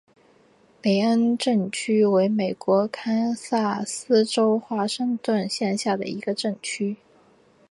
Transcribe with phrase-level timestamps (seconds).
[0.81, 6.97] 林恩镇区为美国堪萨斯州华盛顿县辖下的镇区。